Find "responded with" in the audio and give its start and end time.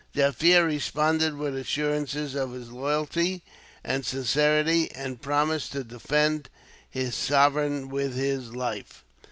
0.65-1.55